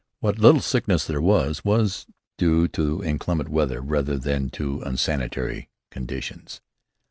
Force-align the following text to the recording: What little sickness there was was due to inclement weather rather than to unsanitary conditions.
What 0.19 0.39
little 0.39 0.61
sickness 0.61 1.05
there 1.05 1.21
was 1.21 1.63
was 1.63 2.07
due 2.39 2.67
to 2.69 3.03
inclement 3.03 3.49
weather 3.49 3.81
rather 3.81 4.17
than 4.17 4.49
to 4.49 4.81
unsanitary 4.81 5.69
conditions. 5.91 6.59